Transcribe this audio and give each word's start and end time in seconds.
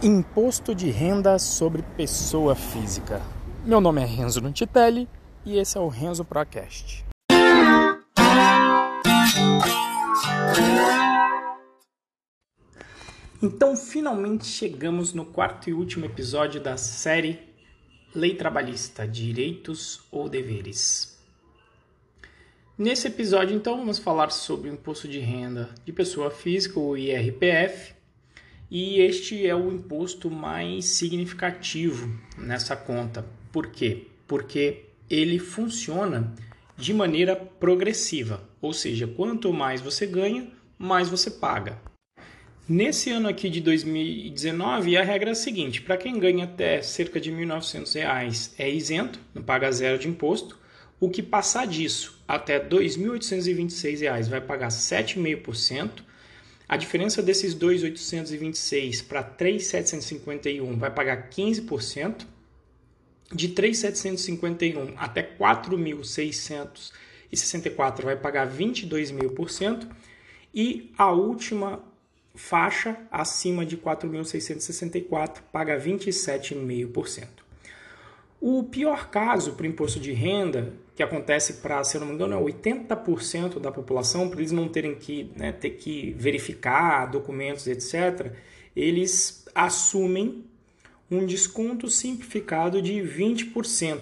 Imposto 0.00 0.76
de 0.76 0.90
renda 0.90 1.40
sobre 1.40 1.82
pessoa 1.96 2.54
física. 2.54 3.20
Meu 3.64 3.80
nome 3.80 4.00
é 4.00 4.04
Renzo 4.04 4.40
Nutitelli 4.40 5.08
e 5.44 5.58
esse 5.58 5.76
é 5.76 5.80
o 5.80 5.88
Renzo 5.88 6.24
Procast. 6.24 7.04
Então, 13.42 13.74
finalmente 13.74 14.46
chegamos 14.46 15.12
no 15.12 15.24
quarto 15.24 15.68
e 15.68 15.72
último 15.72 16.04
episódio 16.04 16.60
da 16.60 16.76
série 16.76 17.40
Lei 18.14 18.36
Trabalhista: 18.36 19.04
Direitos 19.04 20.02
ou 20.12 20.28
Deveres. 20.28 21.18
Nesse 22.78 23.08
episódio, 23.08 23.56
então, 23.56 23.76
vamos 23.76 23.98
falar 23.98 24.30
sobre 24.30 24.70
o 24.70 24.72
imposto 24.72 25.08
de 25.08 25.18
renda 25.18 25.68
de 25.84 25.92
pessoa 25.92 26.30
física, 26.30 26.78
o 26.78 26.96
IRPF, 26.96 27.97
e 28.70 29.00
este 29.00 29.46
é 29.46 29.54
o 29.54 29.72
imposto 29.72 30.30
mais 30.30 30.84
significativo 30.86 32.10
nessa 32.36 32.76
conta. 32.76 33.24
Por 33.50 33.68
quê? 33.68 34.06
Porque 34.26 34.84
ele 35.08 35.38
funciona 35.38 36.34
de 36.76 36.92
maneira 36.92 37.34
progressiva, 37.34 38.46
ou 38.60 38.72
seja, 38.72 39.06
quanto 39.06 39.52
mais 39.52 39.80
você 39.80 40.06
ganha, 40.06 40.48
mais 40.78 41.08
você 41.08 41.30
paga. 41.30 41.80
Nesse 42.68 43.10
ano 43.10 43.28
aqui 43.28 43.48
de 43.48 43.62
2019, 43.62 44.96
a 44.98 45.02
regra 45.02 45.30
é 45.30 45.32
a 45.32 45.34
seguinte: 45.34 45.80
para 45.80 45.96
quem 45.96 46.18
ganha 46.18 46.44
até 46.44 46.82
cerca 46.82 47.18
de 47.18 47.30
R$ 47.30 47.46
1.900 47.46 48.52
é 48.58 48.70
isento, 48.70 49.18
não 49.34 49.42
paga 49.42 49.72
zero 49.72 49.98
de 49.98 50.06
imposto. 50.06 50.58
O 51.00 51.08
que 51.08 51.22
passar 51.22 51.66
disso 51.66 52.22
até 52.28 52.58
R$ 52.58 52.68
2.826 52.68 54.28
vai 54.28 54.40
pagar 54.40 54.68
7,5%. 54.68 56.07
A 56.68 56.76
diferença 56.76 57.22
desses 57.22 57.54
2.826 57.54 59.06
para 59.06 59.24
3.751 59.24 60.76
vai 60.76 60.90
pagar 60.90 61.30
15%. 61.30 62.26
De 63.32 63.48
3.751 63.50 64.94
até 64.96 65.22
4.664 65.22 68.02
vai 68.02 68.16
pagar 68.16 68.50
22,5%. 68.50 69.88
E 70.54 70.92
a 70.98 71.10
última 71.10 71.82
faixa 72.34 72.98
acima 73.10 73.64
de 73.64 73.78
4.664 73.78 75.38
paga 75.50 75.80
27,5%. 75.80 77.47
O 78.40 78.62
pior 78.62 79.10
caso 79.10 79.54
para 79.54 79.64
o 79.64 79.66
imposto 79.66 79.98
de 79.98 80.12
renda, 80.12 80.72
que 80.94 81.02
acontece 81.02 81.54
para, 81.54 81.82
se 81.82 81.96
eu 81.96 82.00
não 82.00 82.08
me 82.08 82.14
engano, 82.14 82.34
é 82.34 82.52
80% 82.52 83.58
da 83.58 83.72
população, 83.72 84.28
para 84.28 84.38
eles 84.38 84.52
não 84.52 84.68
terem 84.68 84.94
que 84.94 85.32
né, 85.36 85.50
ter 85.50 85.70
que 85.70 86.14
verificar 86.16 87.06
documentos, 87.06 87.66
etc., 87.66 88.32
eles 88.76 89.44
assumem 89.54 90.44
um 91.10 91.26
desconto 91.26 91.90
simplificado 91.90 92.80
de 92.80 92.94
20%. 92.94 94.00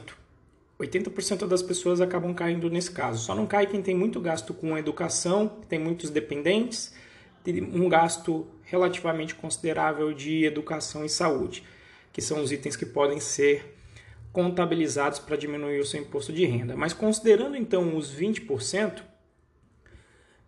80% 0.79 1.47
das 1.47 1.63
pessoas 1.63 2.03
acabam 2.03 2.35
caindo 2.35 2.69
nesse 2.69 2.91
caso. 2.91 3.25
Só 3.25 3.35
não 3.35 3.47
cai 3.47 3.67
quem 3.67 3.81
tem 3.81 3.95
muito 3.95 4.21
gasto 4.21 4.53
com 4.53 4.77
educação, 4.77 5.49
tem 5.69 5.79
muitos 5.79 6.11
dependentes, 6.11 6.93
tem 7.43 7.63
um 7.63 7.89
gasto 7.89 8.47
relativamente 8.65 9.35
considerável 9.35 10.13
de 10.13 10.45
educação 10.45 11.05
e 11.05 11.09
saúde, 11.09 11.63
que 12.13 12.21
são 12.21 12.43
os 12.43 12.53
itens 12.53 12.77
que 12.77 12.85
podem 12.85 13.19
ser 13.19 13.76
contabilizados 14.37 15.19
para 15.19 15.35
diminuir 15.35 15.81
o 15.81 15.87
seu 15.87 15.99
imposto 15.99 16.31
de 16.31 16.45
renda. 16.45 16.77
Mas 16.77 16.93
considerando 16.93 17.57
então 17.57 17.97
os 17.97 18.15
20%, 18.15 19.01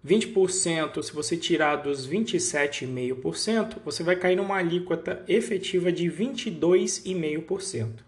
20%, 0.06 1.03
se 1.03 1.11
você 1.11 1.39
tirar 1.39 1.77
dos 1.77 2.06
27,5%, 2.06 3.78
você 3.83 4.03
vai 4.03 4.14
cair 4.14 4.36
numa 4.36 4.56
alíquota 4.58 5.25
efetiva 5.27 5.91
de 5.91 6.05
22,5%. 6.05 8.00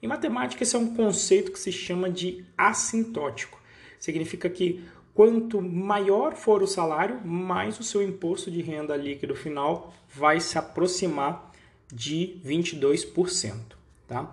Em 0.00 0.06
matemática, 0.06 0.62
esse 0.62 0.76
é 0.76 0.78
um 0.78 0.94
conceito 0.94 1.50
que 1.50 1.58
se 1.58 1.72
chama 1.72 2.08
de 2.08 2.44
assintótico. 2.56 3.60
Significa 3.98 4.48
que 4.48 4.84
quanto 5.12 5.60
maior 5.60 6.36
for 6.36 6.62
o 6.62 6.66
salário, 6.68 7.20
mais 7.26 7.80
o 7.80 7.82
seu 7.82 8.00
imposto 8.00 8.52
de 8.52 8.62
renda 8.62 8.96
líquido 8.96 9.34
final 9.34 9.92
vai 10.14 10.38
se 10.38 10.56
aproximar 10.56 11.50
de 11.92 12.40
22%. 12.46 13.74
Tá? 14.06 14.32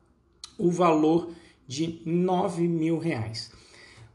o 0.59 0.71
valor 0.71 1.29
de 1.71 2.03
9 2.05 2.67
mil 2.67 2.99
reais. 2.99 3.53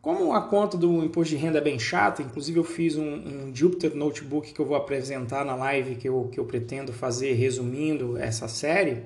Como 0.02 0.34
a 0.34 0.42
conta 0.42 0.78
do 0.78 1.06
imposto 1.06 1.34
de 1.34 1.42
renda 1.42 1.60
é 1.60 1.62
bem 1.62 1.80
chata, 1.80 2.22
inclusive 2.22 2.60
eu 2.60 2.66
fiz 2.66 2.98
um, 2.98 3.14
um, 3.14 3.56
Jupyter 3.56 3.96
Notebook 3.96 4.52
que 4.52 4.60
eu 4.60 4.66
vou 4.66 4.76
apresentar 4.76 5.46
na 5.46 5.56
live 5.56 5.96
que 5.96 6.10
eu, 6.10 6.28
que 6.30 6.38
eu 6.38 6.44
pretendo 6.44 6.92
fazer 6.92 7.32
resumindo 7.32 8.18
essa 8.18 8.50
série, 8.50 9.04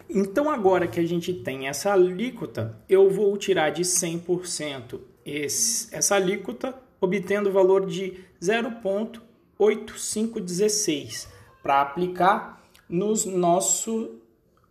Então 0.09 0.49
agora 0.49 0.85
que 0.85 0.99
a 0.99 1.07
gente 1.07 1.33
tem 1.33 1.69
essa 1.69 1.93
alíquota, 1.93 2.77
eu 2.89 3.09
vou 3.09 3.37
tirar 3.37 3.69
de 3.69 3.83
100% 3.83 4.99
esse, 5.25 5.93
essa 5.95 6.15
alíquota 6.15 6.77
obtendo 6.99 7.49
o 7.49 7.53
valor 7.53 7.85
de 7.85 8.19
0,8516 8.41 11.27
para 11.61 11.81
aplicar 11.81 12.63
nos 12.87 13.25
nosso 13.25 14.15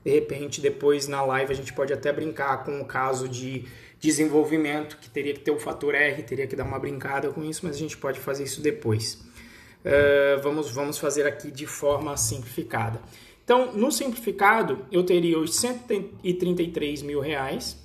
De 0.05 0.11
repente, 0.11 0.61
depois 0.61 1.07
na 1.07 1.23
live 1.23 1.53
a 1.53 1.57
gente 1.57 1.73
pode 1.73 1.93
até 1.93 2.13
brincar 2.13 2.65
com 2.65 2.81
o 2.81 2.85
caso 2.85 3.29
de 3.29 3.65
desenvolvimento, 3.99 4.99
que 4.99 5.09
teria 5.09 5.33
que 5.33 5.41
ter 5.41 5.51
o 5.51 5.59
fator 5.59 5.95
R, 5.95 6.23
teria 6.23 6.47
que 6.47 6.55
dar 6.55 6.65
uma 6.65 6.79
brincada 6.79 7.31
com 7.31 7.43
isso, 7.43 7.61
mas 7.65 7.77
a 7.77 7.79
gente 7.79 7.97
pode 7.97 8.21
fazer 8.21 8.45
isso 8.45 8.61
depois. 8.61 9.15
Uh, 9.85 10.43
vamos, 10.43 10.71
vamos 10.71 10.99
fazer 10.99 11.27
aqui 11.27 11.51
de 11.51 11.67
forma 11.67 12.17
simplificada. 12.17 13.01
Então, 13.45 13.73
no 13.73 13.93
simplificado, 13.93 14.87
eu 14.91 15.05
teria 15.05 15.39
os 15.39 15.57
133 15.57 17.03
mil 17.03 17.21
reais. 17.21 17.77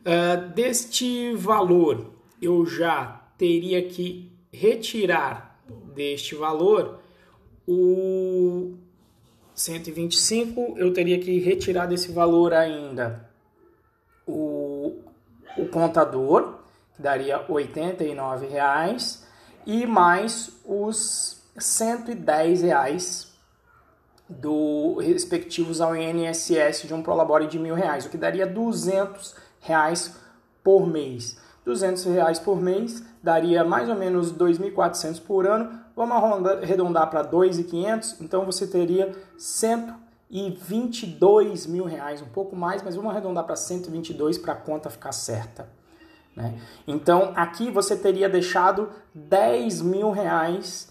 Uh, 0.00 0.48
deste 0.52 1.32
valor, 1.34 2.10
eu 2.42 2.66
já 2.66 3.24
teria 3.38 3.86
que 3.86 4.32
retirar 4.52 5.62
deste 5.94 6.34
valor 6.34 6.98
o 7.66 8.78
125, 9.60 10.74
eu 10.78 10.92
teria 10.92 11.18
que 11.18 11.38
retirar 11.38 11.86
desse 11.86 12.10
valor 12.12 12.52
ainda 12.54 13.28
o, 14.26 14.98
o 15.56 15.66
contador, 15.66 16.60
que 16.96 17.02
daria 17.02 17.44
89 17.48 18.46
reais, 18.46 19.26
e 19.66 19.86
mais 19.86 20.50
os 20.64 21.42
110 21.58 22.62
reais 22.62 23.30
do 24.28 24.98
respectivos 24.98 25.80
ao 25.80 25.94
INSS 25.96 26.82
de 26.86 26.94
um 26.94 27.02
prolabore 27.02 27.46
de 27.46 27.58
mil 27.58 27.74
reais, 27.74 28.06
o 28.06 28.08
que 28.08 28.16
daria 28.16 28.46
200 28.46 29.34
reais 29.60 30.16
por 30.62 30.86
mês. 30.86 31.36
200 31.64 32.04
reais 32.04 32.38
por 32.38 32.60
mês 32.60 33.02
daria 33.22 33.64
mais 33.64 33.88
ou 33.88 33.94
menos 33.94 34.30
2.400 34.32 35.22
por 35.22 35.46
ano. 35.46 35.70
Vamos 35.94 36.16
arredondar 36.62 37.08
para 37.10 37.22
2.500, 37.24 38.16
então 38.20 38.44
você 38.44 38.66
teria 38.66 39.14
122 39.36 41.66
mil 41.66 41.84
reais, 41.84 42.20
um 42.22 42.28
pouco 42.28 42.56
mais, 42.56 42.82
mas 42.82 42.96
vamos 42.96 43.10
arredondar 43.10 43.44
para 43.44 43.56
122 43.56 44.38
para 44.38 44.54
a 44.54 44.56
conta 44.56 44.88
ficar 44.88 45.12
certa. 45.12 45.68
Né? 46.34 46.58
Então 46.86 47.34
aqui 47.36 47.70
você 47.70 47.94
teria 47.96 48.26
deixado 48.28 48.88
10 49.14 49.82
mil 49.82 50.10
reais 50.10 50.90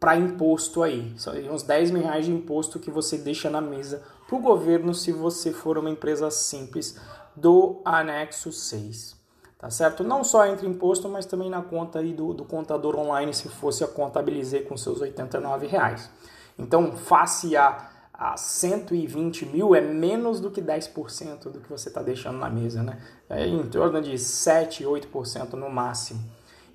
para 0.00 0.16
imposto 0.16 0.82
aí. 0.82 1.14
São 1.16 1.32
uns 1.52 1.62
10 1.62 1.92
mil 1.92 2.02
reais 2.02 2.26
de 2.26 2.32
imposto 2.32 2.80
que 2.80 2.90
você 2.90 3.16
deixa 3.16 3.48
na 3.48 3.60
mesa 3.60 4.02
para 4.26 4.36
o 4.36 4.40
governo 4.40 4.92
se 4.94 5.12
você 5.12 5.52
for 5.52 5.78
uma 5.78 5.90
empresa 5.90 6.28
simples 6.30 6.98
do 7.36 7.80
anexo 7.84 8.52
6. 8.52 9.20
Tá 9.58 9.70
certo? 9.70 10.02
Não 10.02 10.24
só 10.24 10.44
entre 10.46 10.66
imposto, 10.66 11.08
mas 11.08 11.24
também 11.24 11.48
na 11.48 11.62
conta 11.62 12.00
aí 12.00 12.12
do, 12.12 12.34
do 12.34 12.44
contador 12.44 12.96
online, 12.96 13.32
se 13.32 13.48
fosse 13.48 13.84
a 13.84 13.86
contabilizar 13.86 14.62
com 14.62 14.76
seus 14.76 15.00
89 15.00 15.68
reais. 15.68 16.10
Então, 16.58 16.96
face 16.96 17.56
a, 17.56 17.88
a 18.12 18.36
120 18.36 19.46
mil, 19.46 19.74
é 19.74 19.80
menos 19.80 20.40
do 20.40 20.50
que 20.50 20.60
10% 20.60 21.44
do 21.44 21.60
que 21.60 21.70
você 21.70 21.88
está 21.88 22.02
deixando 22.02 22.38
na 22.38 22.50
mesa, 22.50 22.82
né? 22.82 22.98
É 23.30 23.46
em 23.46 23.62
torno 23.68 24.02
de 24.02 24.18
7, 24.18 24.84
8% 24.84 25.52
no 25.52 25.70
máximo. 25.70 26.20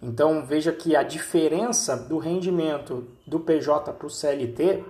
Então 0.02 0.46
veja 0.46 0.72
que 0.72 0.96
a 0.96 1.04
diferença 1.04 1.98
do 1.98 2.18
rendimento 2.18 3.08
do 3.26 3.40
PJ 3.40 3.92
para 3.94 4.08
o 4.08 4.10
CLT 4.10 4.84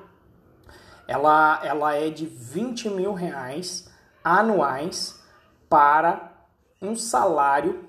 ela, 1.07 1.61
ela 1.63 1.95
é 1.95 2.09
de 2.09 2.25
20 2.25 2.89
mil 2.89 3.13
reais 3.13 3.89
anuais 4.23 5.16
para 5.69 6.31
um 6.81 6.95
salário 6.95 7.85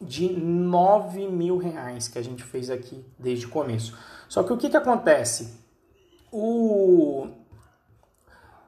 de 0.00 0.28
9 0.28 1.28
mil 1.28 1.56
reais 1.56 2.08
que 2.08 2.18
a 2.18 2.22
gente 2.22 2.42
fez 2.42 2.70
aqui 2.70 3.04
desde 3.18 3.46
o 3.46 3.50
começo. 3.50 3.96
Só 4.28 4.42
que 4.42 4.52
o 4.52 4.56
que, 4.56 4.68
que 4.68 4.76
acontece? 4.76 5.60
O... 6.30 7.28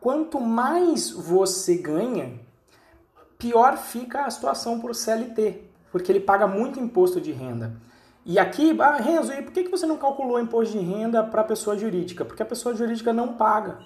Quanto 0.00 0.41
mais 0.41 1.11
você 1.11 1.76
ganha, 1.76 2.38
pior 3.38 3.76
fica 3.76 4.27
a 4.27 4.31
situação 4.31 4.79
para 4.79 4.91
o 4.91 4.94
CLT 4.94 5.75
porque 5.94 6.11
ele 6.11 6.19
paga 6.19 6.49
muito 6.49 6.81
imposto 6.81 7.20
de 7.20 7.31
renda. 7.31 7.73
E 8.27 8.37
aqui, 8.37 8.77
ah, 8.81 8.97
Renzo, 8.97 9.32
e 9.32 9.41
por 9.43 9.53
que 9.53 9.69
você 9.69 9.87
não 9.87 9.97
calculou 9.97 10.41
imposto 10.41 10.77
de 10.77 10.85
renda 10.85 11.23
para 11.23 11.43
a 11.43 11.44
pessoa 11.44 11.79
jurídica? 11.79 12.25
Porque 12.25 12.43
a 12.43 12.47
pessoa 12.47 12.75
jurídica 12.75 13.12
não 13.12 13.35
paga. 13.35 13.79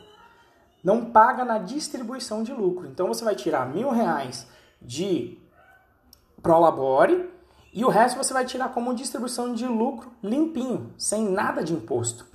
Não 0.83 1.07
paga 1.07 1.45
na 1.45 1.59
distribuição 1.59 2.43
de 2.43 2.53
lucro. 2.53 2.87
Então 2.87 3.09
você 3.09 3.25
vai 3.25 3.35
tirar 3.35 3.69
mil 3.69 3.91
reais 3.91 4.47
de 4.81 5.39
Prolabore 6.43 7.29
e 7.73 7.85
o 7.85 7.89
resto 7.89 8.17
você 8.17 8.33
vai 8.33 8.45
tirar 8.45 8.71
como 8.71 8.95
distribuição 8.95 9.53
de 9.53 9.67
lucro 9.67 10.11
limpinho, 10.23 10.93
sem 10.97 11.29
nada 11.29 11.63
de 11.63 11.73
imposto. 11.73 12.27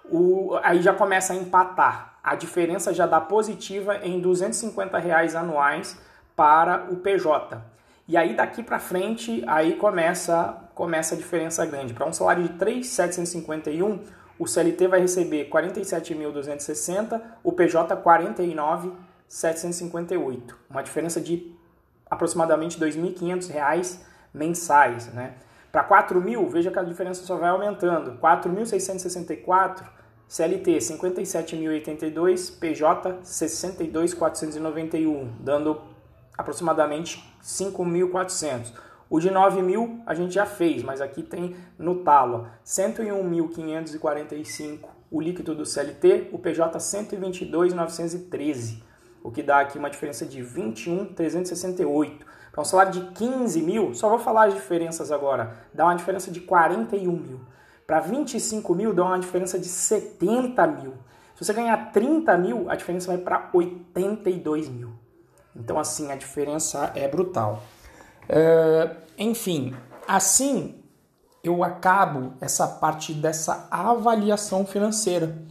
o, 0.05 0.57
aí 0.63 0.81
já 0.81 0.93
começa 0.93 1.33
a 1.33 1.36
empatar. 1.36 2.17
A 2.24 2.36
diferença 2.36 2.93
já 2.93 3.05
dá 3.05 3.22
positiva 3.22 3.98
em 3.98 4.19
250 4.19 4.98
reais 4.98 5.36
anuais 5.36 5.95
para 6.36 6.88
o 6.89 6.95
PJ. 6.95 7.62
E 8.07 8.17
aí 8.17 8.36
daqui 8.36 8.63
para 8.63 8.79
frente, 8.79 9.43
aí 9.45 9.75
começa, 9.75 10.57
começa 10.74 11.13
a 11.13 11.17
diferença 11.17 11.63
grande. 11.63 11.93
Para 11.93 12.07
um 12.07 12.13
salário 12.13 12.41
de 12.41 12.50
3.751, 12.55 14.00
o 14.39 14.48
CLT 14.48 14.88
vai 14.88 15.01
receber 15.01 15.48
47.260, 15.50 17.22
o 17.43 17.51
PJ 17.51 17.98
49.758. 17.98 20.55
Uma 20.69 20.81
diferença 20.81 21.19
de 21.19 21.53
aproximadamente 22.10 22.79
R$ 22.79 22.89
2.500 22.89 24.00
mensais. 24.34 25.13
Né? 25.13 25.34
Para 25.72 25.84
4 25.84 26.19
mil, 26.22 26.48
veja 26.48 26.72
que 26.72 26.79
a 26.79 26.84
diferença 26.84 27.25
só 27.25 27.36
vai 27.36 27.50
aumentando. 27.50 28.17
4.664, 28.19 29.84
CLT 30.27 30.77
57.082, 30.77 32.58
PJ 32.60 33.19
62.491, 33.22 35.27
dando 35.41 35.81
aproximadamente 36.38 37.22
5.400. 37.43 38.72
O 39.09 39.19
de 39.19 39.31
9 39.31 39.61
mil 39.61 40.01
a 40.05 40.13
gente 40.13 40.33
já 40.33 40.45
fez, 40.45 40.83
mas 40.83 41.01
aqui 41.01 41.23
tem 41.23 41.55
no 41.77 42.03
talo 42.03 42.47
101.545 42.65 44.87
o 45.11 45.19
líquido 45.19 45.55
do 45.55 45.65
CLT, 45.65 46.29
o 46.31 46.37
PJ 46.37 46.77
122.913 46.77 48.83
o 49.23 49.31
que 49.31 49.43
dá 49.43 49.59
aqui 49.59 49.77
uma 49.77 49.89
diferença 49.89 50.25
de 50.25 50.41
21,368. 50.41 52.25
Para 52.51 52.61
um 52.61 52.65
salário 52.65 52.91
de 52.91 53.01
15 53.11 53.61
mil, 53.61 53.93
só 53.93 54.09
vou 54.09 54.19
falar 54.19 54.47
as 54.47 54.53
diferenças 54.53 55.11
agora, 55.11 55.55
dá 55.73 55.85
uma 55.85 55.95
diferença 55.95 56.31
de 56.31 56.41
41 56.41 57.11
mil. 57.11 57.39
Para 57.85 57.99
25 57.99 58.75
mil, 58.75 58.93
dá 58.93 59.03
uma 59.03 59.19
diferença 59.19 59.59
de 59.59 59.67
70 59.67 60.65
mil. 60.67 60.93
Se 61.35 61.45
você 61.45 61.53
ganhar 61.53 61.91
30 61.91 62.37
mil, 62.37 62.69
a 62.69 62.75
diferença 62.75 63.07
vai 63.07 63.17
para 63.17 63.49
82 63.53 64.69
mil. 64.69 64.91
Então, 65.55 65.79
assim, 65.79 66.11
a 66.11 66.15
diferença 66.15 66.91
é 66.95 67.07
brutal. 67.07 67.63
Uh, 68.29 68.95
enfim, 69.17 69.75
assim 70.07 70.75
eu 71.43 71.63
acabo 71.63 72.33
essa 72.39 72.67
parte 72.67 73.13
dessa 73.13 73.67
avaliação 73.71 74.65
financeira 74.65 75.41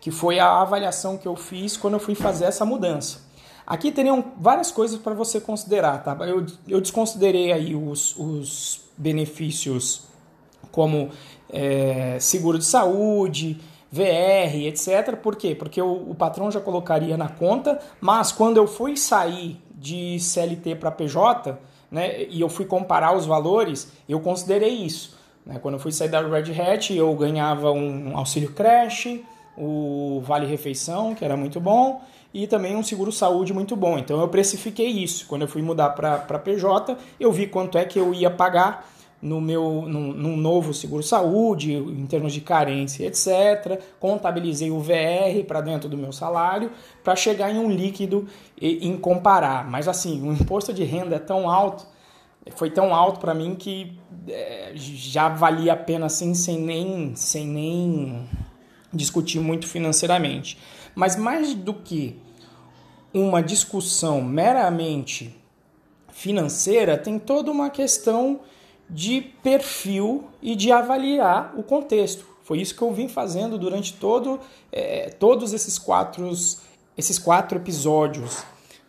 que 0.00 0.10
foi 0.10 0.38
a 0.38 0.60
avaliação 0.60 1.16
que 1.16 1.26
eu 1.26 1.34
fiz 1.36 1.76
quando 1.76 1.94
eu 1.94 2.00
fui 2.00 2.14
fazer 2.14 2.44
essa 2.44 2.64
mudança. 2.64 3.26
Aqui 3.66 3.90
teriam 3.92 4.32
várias 4.38 4.70
coisas 4.70 4.98
para 4.98 5.12
você 5.12 5.40
considerar, 5.40 6.02
tá? 6.02 6.16
Eu, 6.26 6.46
eu 6.66 6.80
desconsiderei 6.80 7.52
aí 7.52 7.74
os, 7.74 8.16
os 8.16 8.80
benefícios 8.96 10.04
como 10.70 11.10
é, 11.50 12.18
seguro 12.20 12.58
de 12.58 12.64
saúde, 12.64 13.60
VR, 13.90 14.54
etc. 14.66 15.16
Por 15.16 15.36
quê? 15.36 15.54
Porque 15.54 15.82
o, 15.82 16.10
o 16.10 16.14
patrão 16.14 16.50
já 16.50 16.60
colocaria 16.60 17.16
na 17.16 17.28
conta, 17.28 17.78
mas 18.00 18.32
quando 18.32 18.56
eu 18.56 18.66
fui 18.66 18.96
sair 18.96 19.60
de 19.74 20.18
CLT 20.20 20.76
para 20.76 20.90
PJ, 20.90 21.58
né, 21.90 22.24
e 22.24 22.40
eu 22.40 22.48
fui 22.48 22.64
comparar 22.64 23.16
os 23.16 23.26
valores, 23.26 23.90
eu 24.08 24.20
considerei 24.20 24.70
isso. 24.70 25.16
Né? 25.44 25.58
Quando 25.60 25.74
eu 25.74 25.80
fui 25.80 25.92
sair 25.92 26.08
da 26.08 26.20
Red 26.20 26.52
Hat, 26.60 26.94
eu 26.94 27.12
ganhava 27.14 27.72
um 27.72 28.16
auxílio 28.16 28.52
creche, 28.52 29.24
o 29.56 30.20
Vale 30.24 30.46
Refeição, 30.46 31.14
que 31.14 31.24
era 31.24 31.36
muito 31.36 31.58
bom, 31.58 32.00
e 32.32 32.46
também 32.46 32.76
um 32.76 32.82
seguro 32.82 33.10
saúde 33.10 33.52
muito 33.52 33.74
bom. 33.74 33.98
Então 33.98 34.20
eu 34.20 34.28
precifiquei 34.28 34.88
isso. 34.88 35.26
Quando 35.26 35.42
eu 35.42 35.48
fui 35.48 35.62
mudar 35.62 35.90
para 35.90 36.38
PJ, 36.38 36.96
eu 37.18 37.32
vi 37.32 37.46
quanto 37.46 37.78
é 37.78 37.84
que 37.84 37.98
eu 37.98 38.14
ia 38.14 38.30
pagar 38.30 38.88
no 39.20 39.40
meu 39.40 39.82
num, 39.82 40.36
novo 40.36 40.72
seguro 40.72 41.02
saúde, 41.02 41.72
em 41.72 42.06
termos 42.06 42.32
de 42.32 42.40
carência, 42.40 43.04
etc. 43.04 43.82
Contabilizei 43.98 44.70
o 44.70 44.78
VR 44.78 45.44
para 45.46 45.60
dentro 45.60 45.88
do 45.88 45.96
meu 45.96 46.12
salário 46.12 46.70
para 47.02 47.16
chegar 47.16 47.50
em 47.50 47.58
um 47.58 47.70
líquido 47.70 48.28
e 48.60 48.86
em 48.86 48.96
comparar. 48.96 49.68
Mas 49.68 49.88
assim, 49.88 50.22
o 50.22 50.32
imposto 50.32 50.72
de 50.72 50.84
renda 50.84 51.16
é 51.16 51.18
tão 51.18 51.50
alto, 51.50 51.86
foi 52.54 52.70
tão 52.70 52.94
alto 52.94 53.18
para 53.18 53.34
mim 53.34 53.54
que 53.56 53.98
é, 54.28 54.72
já 54.74 55.28
valia 55.28 55.72
a 55.72 55.76
pena 55.76 56.06
assim, 56.06 56.32
sem 56.34 56.60
nem, 56.60 57.14
sem 57.16 57.46
nem 57.46 58.28
discutir 58.92 59.40
muito 59.40 59.66
financeiramente. 59.66 60.58
Mas 60.94 61.16
mais 61.16 61.54
do 61.54 61.74
que 61.74 62.20
uma 63.12 63.42
discussão 63.42 64.22
meramente 64.22 65.36
financeira, 66.12 66.96
tem 66.96 67.18
toda 67.18 67.50
uma 67.50 67.70
questão 67.70 68.40
de 68.88 69.20
perfil 69.42 70.24
e 70.42 70.56
de 70.56 70.72
avaliar 70.72 71.54
o 71.56 71.62
contexto. 71.62 72.26
Foi 72.42 72.60
isso 72.60 72.74
que 72.74 72.82
eu 72.82 72.92
vim 72.92 73.08
fazendo 73.08 73.58
durante 73.58 73.92
todo, 73.92 74.40
é, 74.72 75.10
todos 75.10 75.52
esses 75.52 75.78
quatro, 75.78 76.30
esses 76.96 77.18
quatro 77.18 77.58
episódios 77.58 78.42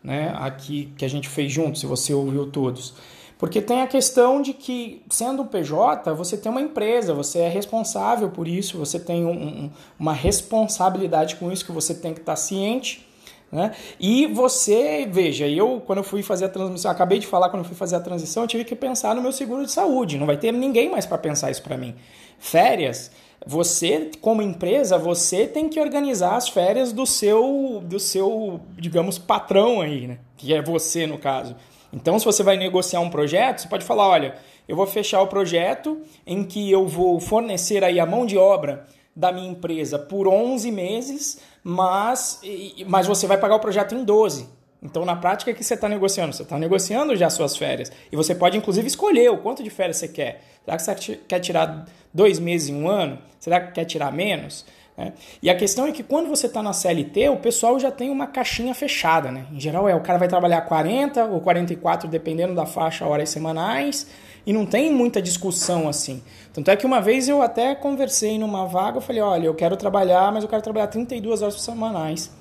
né, 0.04 0.34
aqui 0.38 0.94
que 0.98 1.04
a 1.04 1.10
gente 1.10 1.28
fez 1.28 1.52
junto, 1.52 1.78
se 1.78 1.86
você 1.86 2.14
ouviu 2.14 2.50
todos. 2.50 2.94
Porque 3.38 3.62
tem 3.62 3.82
a 3.82 3.88
questão 3.88 4.42
de 4.42 4.54
que, 4.54 5.02
sendo 5.10 5.44
um 5.44 5.48
PJ, 5.48 6.14
você 6.14 6.38
tem 6.38 6.52
uma 6.52 6.62
empresa, 6.62 7.14
você 7.14 7.40
é 7.40 7.50
responsável 7.50 8.30
por 8.30 8.48
isso, 8.48 8.78
você 8.78 9.00
tem 9.00 9.26
um, 9.26 9.32
um, 9.32 9.72
uma 9.98 10.14
responsabilidade 10.14 11.38
com 11.38 11.50
isso 11.52 11.66
que 11.66 11.72
você 11.72 11.94
tem 11.94 12.14
que 12.14 12.20
estar 12.20 12.36
ciente. 12.36 13.09
Né? 13.52 13.72
E 14.00 14.28
você, 14.28 15.08
veja, 15.10 15.48
eu 15.48 15.82
quando 15.86 16.00
eu 16.00 16.04
fui 16.04 16.22
fazer 16.22 16.46
a 16.46 16.50
transição, 16.50 16.92
acabei 16.92 17.18
de 17.18 17.26
falar 17.26 17.50
quando 17.50 17.64
eu 17.64 17.68
fui 17.68 17.76
fazer 17.76 17.96
a 17.96 18.00
transição, 18.00 18.44
eu 18.44 18.48
tive 18.48 18.64
que 18.64 18.76
pensar 18.76 19.16
no 19.16 19.22
meu 19.22 19.32
seguro 19.32 19.66
de 19.66 19.72
saúde. 19.72 20.18
Não 20.18 20.28
vai 20.28 20.38
ter 20.38 20.52
ninguém 20.52 20.90
mais 20.90 21.06
para 21.06 21.18
pensar 21.18 21.50
isso 21.50 21.64
para 21.64 21.76
mim. 21.76 21.96
Férias, 22.38 23.12
você 23.46 24.12
como 24.22 24.42
empresa, 24.42 24.98
você 24.98 25.48
tem 25.48 25.68
que 25.68 25.80
organizar 25.80 26.36
as 26.36 26.48
férias 26.48 26.94
do 26.94 27.06
seu, 27.06 27.82
do 27.84 28.00
seu, 28.00 28.60
digamos, 28.78 29.18
patrão 29.18 29.82
aí, 29.82 30.08
né? 30.08 30.20
Que 30.38 30.54
é 30.54 30.62
você 30.62 31.08
no 31.08 31.18
caso. 31.18 31.56
Então, 31.92 32.20
se 32.20 32.26
você 32.26 32.44
vai 32.44 32.56
negociar 32.56 33.00
um 33.00 33.10
projeto, 33.10 33.62
você 33.62 33.68
pode 33.68 33.84
falar, 33.84 34.08
olha, 34.08 34.36
eu 34.68 34.76
vou 34.76 34.86
fechar 34.86 35.22
o 35.22 35.28
projeto 35.28 36.00
em 36.26 36.44
que 36.44 36.72
eu 36.72 36.88
vou 36.88 37.20
fornecer 37.20 37.84
aí 37.84 38.00
a 38.00 38.06
mão 38.06 38.26
de 38.26 38.38
obra 38.38 38.86
da 39.16 39.32
minha 39.32 39.50
empresa 39.50 39.98
por 39.98 40.28
11 40.28 40.72
meses 40.72 41.40
mas, 41.64 42.42
mas 42.88 43.08
você 43.08 43.28
vai 43.28 43.38
pagar 43.38 43.56
o 43.56 43.60
projeto 43.60 43.96
em 43.96 44.04
12. 44.04 44.48
Então, 44.82 45.04
na 45.04 45.16
prática, 45.16 45.52
o 45.52 45.54
que 45.54 45.64
você 45.64 45.74
está 45.74 45.90
negociando? 45.90 46.34
Você 46.34 46.44
está 46.44 46.58
negociando 46.58 47.16
já 47.16 47.30
suas 47.30 47.58
férias. 47.58 47.92
E 48.12 48.16
você 48.16 48.34
pode, 48.34 48.58
inclusive, 48.58 48.88
escolher 48.88 49.30
o 49.30 49.38
quanto 49.38 49.62
de 49.62 49.70
férias 49.70 49.98
você 49.98 50.08
quer. 50.08 50.42
Será 50.64 50.78
que 50.78 50.84
você 51.04 51.20
quer 51.28 51.40
tirar 51.40 51.86
dois 52.14 52.40
meses 52.40 52.70
em 52.70 52.76
um 52.76 52.88
ano? 52.88 53.20
Será 53.40 53.60
que 53.60 53.74
quer 53.74 53.86
tirar 53.86 54.12
menos? 54.14 54.66
É. 54.98 55.12
E 55.42 55.50
a 55.50 55.56
questão 55.56 55.86
é 55.86 55.92
que 55.92 56.04
quando 56.04 56.28
você 56.28 56.48
está 56.48 56.62
na 56.62 56.74
CLT, 56.74 57.30
o 57.30 57.38
pessoal 57.38 57.80
já 57.80 57.92
tem 57.92 58.10
uma 58.10 58.28
caixinha 58.28 58.74
fechada. 58.74 59.32
Né? 59.32 59.46
Em 59.52 59.60
geral, 59.60 59.88
é 59.88 59.96
o 59.96 60.02
cara 60.02 60.18
vai 60.18 60.28
trabalhar 60.28 60.62
40 60.62 61.26
ou 61.26 61.42
44, 61.42 62.08
dependendo 62.08 62.54
da 62.54 62.66
faixa, 62.66 63.06
horas 63.06 63.30
semanais 63.30 64.08
e 64.50 64.54
não 64.54 64.66
tem 64.66 64.92
muita 64.92 65.22
discussão 65.22 65.88
assim. 65.88 66.24
Tanto 66.52 66.72
é 66.72 66.76
que 66.76 66.84
uma 66.84 67.00
vez 67.00 67.30
eu 67.30 67.40
até 67.40 67.76
conversei 67.76 68.40
numa 68.40 68.66
vaga, 68.66 68.98
eu 68.98 69.02
falei, 69.02 69.22
olha, 69.22 69.46
eu 69.46 69.54
quero 69.54 69.78
trabalhar, 69.78 70.32
mas 70.32 70.44
eu 70.44 70.50
quero 70.50 70.64
trabalhar 70.64 70.88
32 70.88 71.44
horas 71.44 71.62
semanais. 71.62 72.32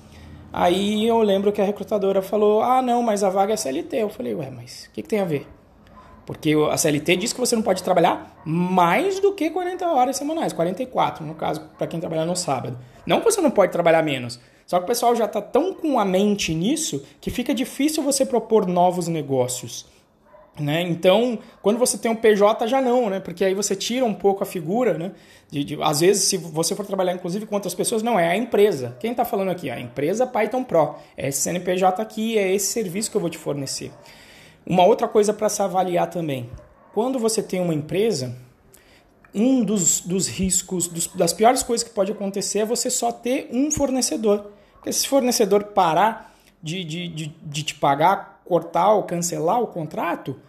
Aí 0.51 1.07
eu 1.07 1.21
lembro 1.21 1.51
que 1.51 1.61
a 1.61 1.63
recrutadora 1.63 2.23
falou, 2.23 2.63
ah, 2.63 2.81
não, 2.81 3.03
mas 3.03 3.23
a 3.23 3.29
vaga 3.29 3.53
é 3.53 3.55
CLT. 3.55 3.95
Eu 3.97 4.09
falei, 4.09 4.33
ué, 4.33 4.49
mas 4.49 4.87
o 4.89 4.91
que, 4.93 5.03
que 5.03 5.07
tem 5.07 5.19
a 5.19 5.23
ver? 5.23 5.47
Porque 6.25 6.55
a 6.71 6.77
CLT 6.77 7.15
diz 7.15 7.31
que 7.31 7.39
você 7.39 7.55
não 7.55 7.61
pode 7.61 7.83
trabalhar 7.83 8.41
mais 8.43 9.19
do 9.19 9.33
que 9.33 9.51
40 9.51 9.85
horas 9.85 10.17
semanais, 10.17 10.51
44 10.51 11.23
no 11.23 11.35
caso, 11.35 11.61
para 11.77 11.85
quem 11.85 11.99
trabalha 11.99 12.25
no 12.25 12.35
sábado. 12.35 12.75
Não 13.05 13.19
que 13.19 13.25
você 13.25 13.39
não 13.39 13.51
pode 13.51 13.71
trabalhar 13.71 14.01
menos, 14.01 14.39
só 14.65 14.79
que 14.79 14.85
o 14.85 14.87
pessoal 14.87 15.15
já 15.15 15.25
está 15.25 15.43
tão 15.43 15.75
com 15.75 15.99
a 15.99 16.05
mente 16.05 16.55
nisso 16.55 17.05
que 17.21 17.29
fica 17.29 17.53
difícil 17.53 18.01
você 18.01 18.25
propor 18.25 18.65
novos 18.65 19.07
negócios. 19.07 19.85
Né? 20.59 20.81
Então, 20.81 21.39
quando 21.61 21.77
você 21.77 21.97
tem 21.97 22.09
um 22.09 22.15
PJ, 22.15 22.67
já 22.67 22.81
não, 22.81 23.09
né? 23.09 23.19
porque 23.19 23.45
aí 23.45 23.53
você 23.53 23.75
tira 23.75 24.05
um 24.05 24.13
pouco 24.13 24.43
a 24.43 24.45
figura. 24.45 24.97
Né? 24.97 25.11
De, 25.49 25.63
de, 25.63 25.81
às 25.81 26.01
vezes, 26.01 26.23
se 26.23 26.37
você 26.37 26.75
for 26.75 26.85
trabalhar 26.85 27.13
inclusive 27.13 27.45
com 27.45 27.55
outras 27.55 27.73
pessoas, 27.73 28.03
não, 28.03 28.19
é 28.19 28.29
a 28.29 28.35
empresa. 28.35 28.95
Quem 28.99 29.11
está 29.11 29.23
falando 29.25 29.49
aqui? 29.49 29.69
A 29.69 29.79
empresa 29.79 30.27
Python 30.27 30.63
Pro. 30.63 30.95
É 31.15 31.29
esse 31.29 31.41
CNPJ 31.41 32.01
aqui, 32.01 32.37
é 32.37 32.53
esse 32.53 32.71
serviço 32.71 33.09
que 33.09 33.17
eu 33.17 33.21
vou 33.21 33.29
te 33.29 33.37
fornecer. 33.37 33.91
Uma 34.65 34.85
outra 34.85 35.07
coisa 35.07 35.33
para 35.33 35.49
se 35.49 35.61
avaliar 35.61 36.09
também. 36.09 36.49
Quando 36.93 37.17
você 37.17 37.41
tem 37.41 37.61
uma 37.61 37.73
empresa, 37.73 38.35
um 39.33 39.63
dos, 39.63 40.01
dos 40.01 40.27
riscos, 40.27 40.87
dos, 40.87 41.07
das 41.07 41.33
piores 41.33 41.63
coisas 41.63 41.87
que 41.87 41.93
pode 41.93 42.11
acontecer 42.11 42.59
é 42.59 42.65
você 42.65 42.89
só 42.89 43.11
ter 43.11 43.49
um 43.51 43.71
fornecedor. 43.71 44.51
Porque 44.73 44.91
se 44.91 44.99
esse 44.99 45.07
fornecedor 45.07 45.65
parar 45.65 46.33
de, 46.61 46.83
de, 46.83 47.07
de, 47.07 47.35
de 47.41 47.63
te 47.63 47.75
pagar, 47.75 48.41
cortar 48.45 48.93
ou 48.93 49.03
cancelar 49.03 49.61
o 49.61 49.67
contrato, 49.67 50.39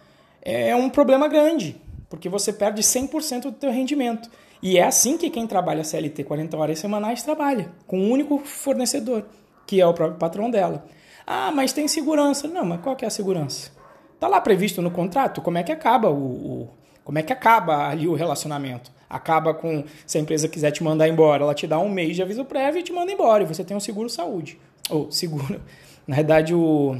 é 0.41 0.75
um 0.75 0.89
problema 0.89 1.27
grande, 1.27 1.75
porque 2.09 2.29
você 2.29 2.51
perde 2.51 2.81
100% 2.81 3.43
do 3.43 3.51
teu 3.51 3.71
rendimento. 3.71 4.29
E 4.61 4.77
é 4.77 4.83
assim 4.83 5.17
que 5.17 5.29
quem 5.29 5.47
trabalha 5.47 5.83
CLT 5.83 6.23
40 6.23 6.57
horas 6.57 6.79
semanais 6.79 7.23
trabalha, 7.23 7.71
com 7.87 7.99
um 7.99 8.11
único 8.11 8.37
fornecedor, 8.39 9.25
que 9.65 9.81
é 9.81 9.87
o 9.87 9.93
próprio 9.93 10.19
patrão 10.19 10.51
dela. 10.51 10.85
Ah, 11.25 11.51
mas 11.51 11.73
tem 11.73 11.87
segurança. 11.87 12.47
Não, 12.47 12.65
mas 12.65 12.81
qual 12.81 12.95
que 12.95 13.05
é 13.05 13.07
a 13.07 13.11
segurança? 13.11 13.71
Está 14.13 14.27
lá 14.27 14.39
previsto 14.39 14.81
no 14.81 14.91
contrato 14.91 15.41
como 15.41 15.57
é 15.57 15.63
que 15.63 15.71
acaba 15.71 16.09
o, 16.09 16.13
o, 16.13 16.69
como 17.03 17.17
é 17.17 17.23
que 17.23 17.33
acaba 17.33 17.87
ali 17.87 18.07
o 18.07 18.13
relacionamento. 18.13 18.91
Acaba 19.09 19.53
com 19.53 19.83
se 20.05 20.17
a 20.17 20.21
empresa 20.21 20.47
quiser 20.47 20.71
te 20.71 20.83
mandar 20.83 21.07
embora, 21.07 21.43
ela 21.43 21.55
te 21.55 21.65
dá 21.67 21.79
um 21.79 21.89
mês 21.89 22.15
de 22.15 22.21
aviso 22.21 22.45
prévio 22.45 22.79
e 22.79 22.83
te 22.83 22.93
manda 22.93 23.11
embora. 23.11 23.43
E 23.43 23.47
você 23.47 23.63
tem 23.63 23.75
um 23.75 23.79
seguro 23.79 24.09
saúde. 24.09 24.59
Ou 24.89 25.11
seguro, 25.11 25.59
na 26.05 26.17
verdade, 26.17 26.53
o, 26.53 26.95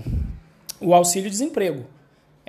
o 0.80 0.94
auxílio 0.94 1.30
desemprego. 1.30 1.86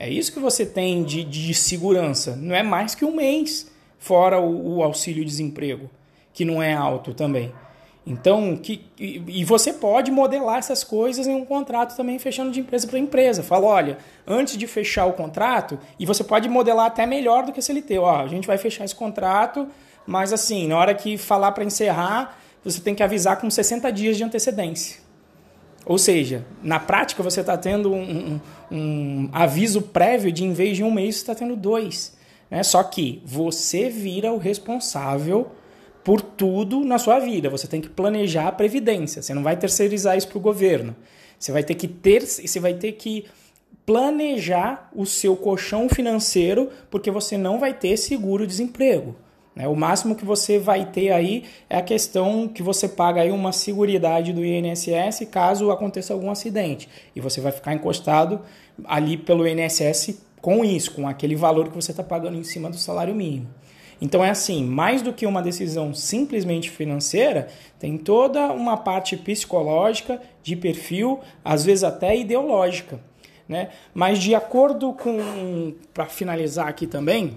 É 0.02 0.10
isso 0.10 0.32
que 0.32 0.40
você 0.40 0.66
tem 0.66 1.04
de, 1.04 1.22
de 1.22 1.54
segurança. 1.54 2.34
Não 2.34 2.56
é 2.56 2.62
mais 2.64 2.92
que 2.92 3.04
um 3.04 3.14
mês, 3.14 3.70
fora 4.00 4.40
o, 4.40 4.78
o 4.78 4.82
auxílio-desemprego, 4.82 5.88
que 6.34 6.44
não 6.44 6.60
é 6.60 6.74
alto 6.74 7.14
também. 7.14 7.52
Então, 8.04 8.56
que, 8.56 8.84
e 8.98 9.44
você 9.44 9.72
pode 9.72 10.10
modelar 10.10 10.58
essas 10.58 10.82
coisas 10.82 11.28
em 11.28 11.34
um 11.36 11.44
contrato 11.44 11.96
também 11.96 12.18
fechando 12.18 12.50
de 12.50 12.58
empresa 12.58 12.88
para 12.88 12.98
empresa. 12.98 13.44
Fala, 13.44 13.66
olha, 13.66 13.98
antes 14.26 14.56
de 14.56 14.66
fechar 14.66 15.06
o 15.06 15.12
contrato, 15.12 15.78
e 16.00 16.04
você 16.04 16.24
pode 16.24 16.48
modelar 16.48 16.86
até 16.86 17.06
melhor 17.06 17.46
do 17.46 17.52
que 17.52 17.60
a 17.60 17.62
CLT. 17.62 17.98
Ó, 17.98 18.22
a 18.22 18.26
gente 18.26 18.44
vai 18.44 18.58
fechar 18.58 18.84
esse 18.84 18.96
contrato, 18.96 19.68
mas 20.04 20.32
assim, 20.32 20.66
na 20.66 20.78
hora 20.78 20.96
que 20.96 21.16
falar 21.16 21.52
para 21.52 21.62
encerrar, 21.62 22.36
você 22.64 22.80
tem 22.80 22.92
que 22.92 23.04
avisar 23.04 23.40
com 23.40 23.48
60 23.48 23.88
dias 23.92 24.16
de 24.16 24.24
antecedência. 24.24 25.01
Ou 25.84 25.98
seja, 25.98 26.44
na 26.62 26.78
prática 26.78 27.22
você 27.22 27.40
está 27.40 27.56
tendo 27.56 27.92
um, 27.92 28.40
um, 28.70 29.28
aviso 29.32 29.82
prévio 29.82 30.30
de 30.30 30.44
em 30.44 30.52
vez 30.52 30.76
de 30.76 30.84
um 30.84 30.90
mês, 30.90 31.16
você 31.16 31.22
está 31.22 31.34
tendo 31.34 31.56
dois. 31.56 32.16
Né? 32.50 32.62
Só 32.62 32.82
que 32.82 33.20
você 33.24 33.88
vira 33.88 34.32
o 34.32 34.38
responsável 34.38 35.50
por 36.04 36.20
tudo 36.20 36.84
na 36.84 36.98
sua 36.98 37.18
vida. 37.18 37.50
Você 37.50 37.66
tem 37.66 37.80
que 37.80 37.88
planejar 37.88 38.48
a 38.48 38.52
previdência. 38.52 39.22
Você 39.22 39.34
não 39.34 39.42
vai 39.42 39.56
terceirizar 39.56 40.16
isso 40.16 40.28
para 40.28 40.38
o 40.38 40.40
governo. 40.40 40.94
Você 41.38 41.50
vai 41.50 41.64
ter 41.64 41.74
que 41.74 41.88
ter, 41.88 42.22
você 42.22 42.60
vai 42.60 42.74
ter 42.74 42.92
que 42.92 43.24
planejar 43.84 44.88
o 44.94 45.04
seu 45.04 45.36
colchão 45.36 45.88
financeiro, 45.88 46.70
porque 46.88 47.10
você 47.10 47.36
não 47.36 47.58
vai 47.58 47.74
ter 47.74 47.96
seguro-desemprego. 47.96 49.16
Né? 49.54 49.68
O 49.68 49.76
máximo 49.76 50.14
que 50.14 50.24
você 50.24 50.58
vai 50.58 50.86
ter 50.86 51.10
aí 51.10 51.44
é 51.68 51.76
a 51.76 51.82
questão 51.82 52.48
que 52.48 52.62
você 52.62 52.88
paga 52.88 53.22
aí 53.22 53.30
uma 53.30 53.52
seguridade 53.52 54.32
do 54.32 54.44
INSS 54.44 55.26
caso 55.30 55.70
aconteça 55.70 56.12
algum 56.12 56.30
acidente. 56.30 56.88
E 57.14 57.20
você 57.20 57.40
vai 57.40 57.52
ficar 57.52 57.74
encostado 57.74 58.40
ali 58.84 59.16
pelo 59.16 59.46
INSS 59.46 60.22
com 60.40 60.64
isso, 60.64 60.92
com 60.92 61.06
aquele 61.06 61.36
valor 61.36 61.68
que 61.68 61.74
você 61.74 61.92
está 61.92 62.02
pagando 62.02 62.36
em 62.36 62.44
cima 62.44 62.68
do 62.68 62.76
salário 62.76 63.14
mínimo. 63.14 63.48
Então 64.00 64.24
é 64.24 64.30
assim, 64.30 64.64
mais 64.64 65.00
do 65.00 65.12
que 65.12 65.24
uma 65.24 65.40
decisão 65.40 65.94
simplesmente 65.94 66.68
financeira, 66.68 67.46
tem 67.78 67.96
toda 67.96 68.52
uma 68.52 68.76
parte 68.76 69.16
psicológica, 69.16 70.20
de 70.42 70.56
perfil, 70.56 71.20
às 71.44 71.64
vezes 71.64 71.84
até 71.84 72.16
ideológica. 72.16 72.98
Né? 73.48 73.68
Mas 73.94 74.18
de 74.18 74.34
acordo 74.34 74.92
com, 74.92 75.74
para 75.94 76.06
finalizar 76.06 76.66
aqui 76.66 76.84
também, 76.84 77.36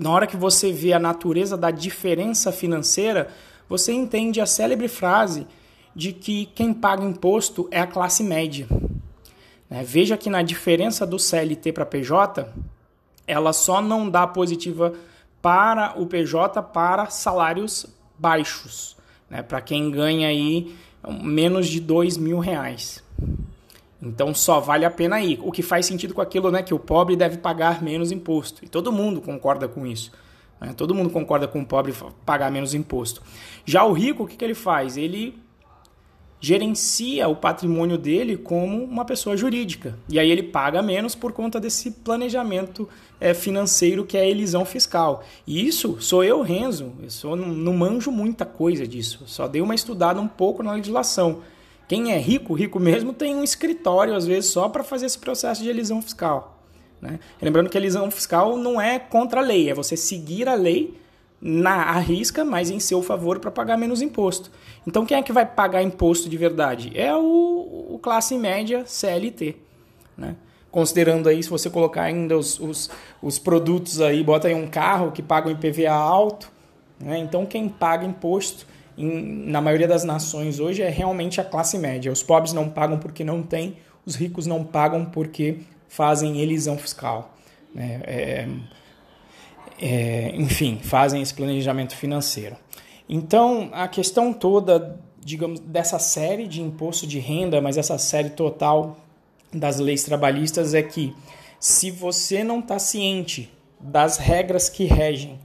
na 0.00 0.10
hora 0.10 0.26
que 0.26 0.36
você 0.36 0.72
vê 0.72 0.92
a 0.92 0.98
natureza 0.98 1.56
da 1.56 1.70
diferença 1.70 2.50
financeira, 2.50 3.28
você 3.68 3.92
entende 3.92 4.40
a 4.40 4.46
célebre 4.46 4.88
frase 4.88 5.46
de 5.94 6.12
que 6.12 6.46
quem 6.46 6.72
paga 6.72 7.04
imposto 7.04 7.68
é 7.70 7.80
a 7.80 7.86
classe 7.86 8.22
média. 8.22 8.66
Né? 9.68 9.82
Veja 9.84 10.16
que 10.16 10.30
na 10.30 10.42
diferença 10.42 11.06
do 11.06 11.18
CLT 11.18 11.72
para 11.72 11.86
PJ, 11.86 12.48
ela 13.26 13.52
só 13.52 13.80
não 13.80 14.08
dá 14.08 14.26
positiva 14.26 14.92
para 15.40 15.94
o 16.00 16.06
PJ 16.06 16.62
para 16.62 17.06
salários 17.10 17.86
baixos, 18.18 18.96
né? 19.28 19.42
para 19.42 19.60
quem 19.60 19.90
ganha 19.90 20.28
aí 20.28 20.74
menos 21.22 21.68
de 21.68 21.80
dois 21.80 22.16
mil 22.16 22.38
reais. 22.38 23.04
Então 24.04 24.34
só 24.34 24.60
vale 24.60 24.84
a 24.84 24.90
pena 24.90 25.20
ir. 25.20 25.40
O 25.42 25.50
que 25.50 25.62
faz 25.62 25.86
sentido 25.86 26.14
com 26.14 26.20
aquilo, 26.20 26.50
né, 26.50 26.62
que 26.62 26.74
o 26.74 26.78
pobre 26.78 27.16
deve 27.16 27.38
pagar 27.38 27.82
menos 27.82 28.12
imposto. 28.12 28.64
E 28.64 28.68
todo 28.68 28.92
mundo 28.92 29.20
concorda 29.20 29.66
com 29.66 29.86
isso. 29.86 30.12
Né? 30.60 30.72
Todo 30.76 30.94
mundo 30.94 31.10
concorda 31.10 31.48
com 31.48 31.60
o 31.60 31.66
pobre 31.66 31.94
pagar 32.24 32.50
menos 32.50 32.74
imposto. 32.74 33.22
Já 33.64 33.84
o 33.84 33.92
rico, 33.92 34.24
o 34.24 34.26
que, 34.26 34.36
que 34.36 34.44
ele 34.44 34.54
faz? 34.54 34.96
Ele 34.96 35.42
gerencia 36.44 37.26
o 37.26 37.34
patrimônio 37.34 37.96
dele 37.96 38.36
como 38.36 38.84
uma 38.84 39.04
pessoa 39.04 39.34
jurídica. 39.34 39.98
E 40.10 40.18
aí 40.18 40.30
ele 40.30 40.42
paga 40.42 40.82
menos 40.82 41.14
por 41.14 41.32
conta 41.32 41.58
desse 41.58 41.90
planejamento 41.90 42.86
é, 43.18 43.32
financeiro 43.32 44.04
que 44.04 44.18
é 44.18 44.20
a 44.20 44.26
elisão 44.26 44.64
fiscal. 44.66 45.24
E 45.46 45.66
isso 45.66 45.96
sou 46.00 46.22
eu, 46.22 46.42
Renzo. 46.42 46.92
Eu 47.02 47.08
sou, 47.08 47.34
não 47.34 47.72
manjo 47.72 48.12
muita 48.12 48.44
coisa 48.44 48.86
disso. 48.86 49.22
Só 49.26 49.48
dei 49.48 49.62
uma 49.62 49.74
estudada 49.74 50.20
um 50.20 50.28
pouco 50.28 50.62
na 50.62 50.72
legislação. 50.74 51.40
Quem 51.86 52.12
é 52.12 52.18
rico, 52.18 52.54
rico 52.54 52.80
mesmo, 52.80 53.12
tem 53.12 53.34
um 53.34 53.44
escritório, 53.44 54.14
às 54.14 54.26
vezes, 54.26 54.50
só 54.50 54.68
para 54.68 54.82
fazer 54.82 55.06
esse 55.06 55.18
processo 55.18 55.62
de 55.62 55.68
elisão 55.68 56.00
fiscal. 56.00 56.58
Né? 57.00 57.20
Lembrando 57.40 57.68
que 57.68 57.76
a 57.76 57.80
elisão 57.80 58.10
fiscal 58.10 58.56
não 58.56 58.80
é 58.80 58.98
contra 58.98 59.40
a 59.40 59.44
lei, 59.44 59.68
é 59.70 59.74
você 59.74 59.96
seguir 59.96 60.48
a 60.48 60.54
lei 60.54 60.98
na 61.40 61.82
arrisca, 61.82 62.42
mas 62.42 62.70
em 62.70 62.80
seu 62.80 63.02
favor 63.02 63.38
para 63.38 63.50
pagar 63.50 63.76
menos 63.76 64.00
imposto. 64.00 64.50
Então 64.86 65.04
quem 65.04 65.18
é 65.18 65.22
que 65.22 65.32
vai 65.32 65.44
pagar 65.44 65.82
imposto 65.82 66.26
de 66.26 66.38
verdade? 66.38 66.90
É 66.94 67.14
o, 67.14 67.88
o 67.90 67.98
classe 68.02 68.34
média 68.38 68.84
CLT, 68.86 69.56
né? 70.16 70.36
Considerando 70.70 71.28
aí, 71.28 71.40
se 71.40 71.48
você 71.48 71.70
colocar 71.70 72.02
ainda 72.02 72.36
os, 72.36 72.58
os, 72.58 72.90
os, 73.22 73.38
produtos 73.38 74.00
aí, 74.00 74.24
bota 74.24 74.48
aí 74.48 74.54
um 74.54 74.66
carro 74.66 75.12
que 75.12 75.22
paga 75.22 75.48
um 75.48 75.52
IPVA 75.52 75.92
alto, 75.92 76.50
né? 76.98 77.18
Então 77.18 77.44
quem 77.44 77.68
paga 77.68 78.06
imposto 78.06 78.66
em, 78.96 79.50
na 79.50 79.60
maioria 79.60 79.88
das 79.88 80.04
nações 80.04 80.60
hoje 80.60 80.82
é 80.82 80.88
realmente 80.88 81.40
a 81.40 81.44
classe 81.44 81.78
média. 81.78 82.10
Os 82.12 82.22
pobres 82.22 82.52
não 82.52 82.68
pagam 82.68 82.98
porque 82.98 83.24
não 83.24 83.42
têm, 83.42 83.76
os 84.04 84.14
ricos 84.14 84.46
não 84.46 84.64
pagam 84.64 85.04
porque 85.04 85.58
fazem 85.88 86.40
elisão 86.40 86.76
fiscal. 86.76 87.34
Né? 87.74 88.00
É, 88.04 88.48
é, 89.80 90.32
enfim, 90.36 90.78
fazem 90.82 91.20
esse 91.22 91.34
planejamento 91.34 91.96
financeiro. 91.96 92.56
Então, 93.08 93.70
a 93.72 93.86
questão 93.86 94.32
toda, 94.32 94.98
digamos, 95.20 95.60
dessa 95.60 95.98
série 95.98 96.46
de 96.46 96.62
imposto 96.62 97.06
de 97.06 97.18
renda, 97.18 97.60
mas 97.60 97.76
essa 97.76 97.98
série 97.98 98.30
total 98.30 98.98
das 99.52 99.78
leis 99.78 100.02
trabalhistas 100.02 100.74
é 100.74 100.82
que 100.82 101.14
se 101.60 101.90
você 101.90 102.42
não 102.42 102.60
está 102.60 102.78
ciente 102.78 103.50
das 103.80 104.18
regras 104.18 104.68
que 104.68 104.84
regem 104.84 105.38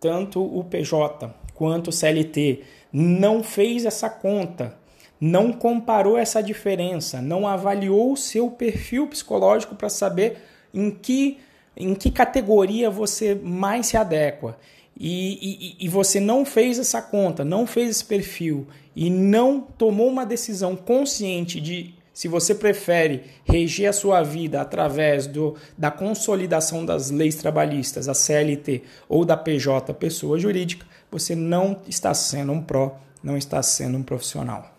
tanto 0.00 0.42
o 0.42 0.64
PJ 0.64 1.32
quanto 1.54 1.88
o 1.88 1.92
CLT, 1.92 2.62
não 2.98 3.42
fez 3.42 3.84
essa 3.84 4.08
conta, 4.08 4.74
não 5.20 5.52
comparou 5.52 6.16
essa 6.16 6.42
diferença, 6.42 7.20
não 7.20 7.46
avaliou 7.46 8.10
o 8.10 8.16
seu 8.16 8.50
perfil 8.50 9.06
psicológico 9.06 9.74
para 9.74 9.90
saber 9.90 10.38
em 10.72 10.90
que 10.90 11.38
em 11.76 11.94
que 11.94 12.10
categoria 12.10 12.88
você 12.88 13.34
mais 13.34 13.88
se 13.88 13.98
adequa. 13.98 14.58
E, 14.98 15.76
e, 15.78 15.84
e, 15.84 15.88
você 15.90 16.18
não 16.18 16.42
fez 16.42 16.78
essa 16.78 17.02
conta, 17.02 17.44
não 17.44 17.66
fez 17.66 17.90
esse 17.90 18.04
perfil 18.06 18.66
e 18.94 19.10
não 19.10 19.60
tomou 19.60 20.08
uma 20.08 20.24
decisão 20.24 20.74
consciente 20.74 21.60
de 21.60 21.94
se 22.16 22.28
você 22.28 22.54
prefere 22.54 23.24
reger 23.44 23.90
a 23.90 23.92
sua 23.92 24.22
vida 24.22 24.58
através 24.58 25.26
do, 25.26 25.54
da 25.76 25.90
consolidação 25.90 26.82
das 26.82 27.10
leis 27.10 27.34
trabalhistas, 27.34 28.08
a 28.08 28.14
CLT 28.14 28.84
ou 29.06 29.22
da 29.22 29.36
PJ, 29.36 29.92
pessoa 29.92 30.38
jurídica, 30.38 30.86
você 31.10 31.34
não 31.36 31.82
está 31.86 32.14
sendo 32.14 32.52
um 32.52 32.62
pró, 32.62 32.98
não 33.22 33.36
está 33.36 33.62
sendo 33.62 33.98
um 33.98 34.02
profissional. 34.02 34.75